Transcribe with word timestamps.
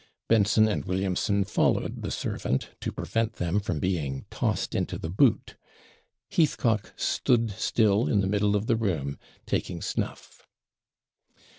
Benson 0.27 0.67
and 0.67 0.85
Williamson 0.85 1.43
followed 1.43 2.01
the 2.01 2.09
servant, 2.09 2.71
to 2.79 2.91
prevent 2.91 3.33
them 3.33 3.59
from 3.59 3.79
being 3.79 4.25
tossed 4.31 4.73
into 4.73 4.97
the 4.97 5.11
boot. 5.11 5.55
Heathcock 6.31 6.93
stood 6.97 7.51
still 7.51 8.07
in 8.07 8.19
the 8.19 8.25
middle 8.27 8.55
of 8.55 8.65
the 8.65 8.75
room 8.75 9.19
taking 9.45 9.79
snuff. 9.79 10.47